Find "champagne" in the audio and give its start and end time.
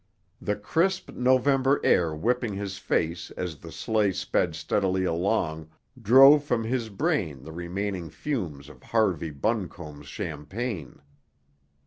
10.07-11.03